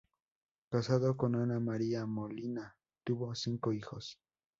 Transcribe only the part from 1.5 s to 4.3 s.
María Molina, tuvo cinco hijos.